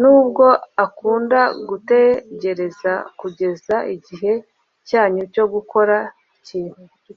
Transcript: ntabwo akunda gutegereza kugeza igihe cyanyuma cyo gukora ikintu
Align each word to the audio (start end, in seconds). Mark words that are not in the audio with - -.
ntabwo 0.00 0.44
akunda 0.84 1.40
gutegereza 1.68 2.92
kugeza 3.20 3.76
igihe 3.94 4.32
cyanyuma 4.88 5.26
cyo 5.34 5.44
gukora 5.54 5.96
ikintu 6.38 6.80